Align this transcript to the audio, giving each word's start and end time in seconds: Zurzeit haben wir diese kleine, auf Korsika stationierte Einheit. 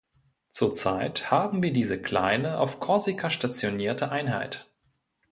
Zurzeit 0.49 1.29
haben 1.29 1.61
wir 1.61 1.71
diese 1.71 2.01
kleine, 2.01 2.57
auf 2.57 2.79
Korsika 2.79 3.29
stationierte 3.29 4.11
Einheit. 4.11 4.67